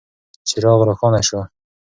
څراغ 0.47 0.79
روښانه 0.89 1.21
شو. 1.27 1.39